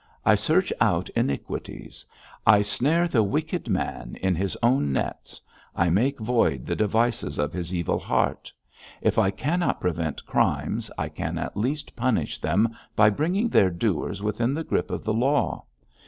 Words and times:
I 0.25 0.33
search 0.33 0.73
out 0.81 1.09
iniquities; 1.11 2.07
I 2.43 2.63
snare 2.63 3.07
the 3.07 3.21
wicked 3.21 3.69
man 3.69 4.17
in 4.19 4.33
his 4.33 4.57
own 4.63 4.91
nets; 4.91 5.39
I 5.75 5.91
make 5.91 6.17
void 6.19 6.65
the 6.65 6.75
devices 6.75 7.37
of 7.37 7.53
his 7.53 7.71
evil 7.71 7.99
heart. 7.99 8.51
If 9.01 9.19
I 9.19 9.29
cannot 9.29 9.79
prevent 9.79 10.25
crimes, 10.25 10.89
I 10.97 11.07
can 11.07 11.37
at 11.37 11.55
least 11.55 11.95
punish 11.95 12.39
them 12.39 12.75
by 12.95 13.11
bringing 13.11 13.47
their 13.47 13.69
doers 13.69 14.23
within 14.23 14.55
the 14.55 14.63
grip 14.63 14.89
of 14.89 15.03
the 15.03 15.13
law. 15.13 15.65